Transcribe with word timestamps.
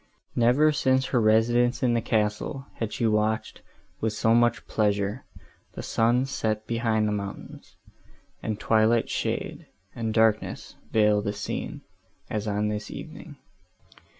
Never, 0.35 0.71
since 0.71 1.05
her 1.13 1.21
residence 1.21 1.83
in 1.83 1.93
the 1.93 2.01
castle, 2.01 2.65
had 2.79 2.91
she 2.91 3.05
watched, 3.05 3.61
with 3.99 4.13
so 4.13 4.33
much 4.33 4.65
pleasure, 4.65 5.25
the 5.73 5.83
sun 5.83 6.25
set 6.25 6.65
behind 6.65 7.07
the 7.07 7.11
mountains, 7.11 7.75
and 8.41 8.59
twilight 8.59 9.11
shade, 9.11 9.67
and 9.93 10.11
darkness 10.11 10.75
veil 10.91 11.21
the 11.21 11.33
scene, 11.33 11.81
as 12.31 12.47
on 12.47 12.67
this 12.69 12.89
evening. 12.89 13.35